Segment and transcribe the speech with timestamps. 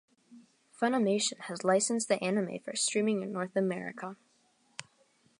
[0.75, 4.17] Funimation has licensed the anime for streaming in North America.